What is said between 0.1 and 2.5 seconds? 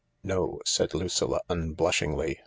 "No," said Lucilla unblushingly.